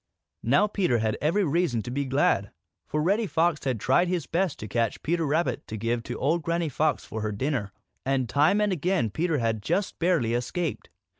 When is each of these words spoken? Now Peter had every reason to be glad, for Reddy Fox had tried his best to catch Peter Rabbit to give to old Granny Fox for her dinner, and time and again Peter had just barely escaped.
Now 0.41 0.65
Peter 0.65 0.97
had 0.97 1.15
every 1.21 1.43
reason 1.43 1.83
to 1.83 1.91
be 1.91 2.05
glad, 2.05 2.49
for 2.87 3.03
Reddy 3.03 3.27
Fox 3.27 3.63
had 3.65 3.79
tried 3.79 4.07
his 4.07 4.25
best 4.25 4.57
to 4.57 4.67
catch 4.67 5.03
Peter 5.03 5.27
Rabbit 5.27 5.67
to 5.67 5.77
give 5.77 6.01
to 6.05 6.17
old 6.17 6.41
Granny 6.41 6.69
Fox 6.69 7.05
for 7.05 7.21
her 7.21 7.31
dinner, 7.31 7.71
and 8.03 8.27
time 8.27 8.59
and 8.61 8.71
again 8.73 9.11
Peter 9.11 9.37
had 9.37 9.61
just 9.61 9.99
barely 9.99 10.33
escaped. 10.33 10.89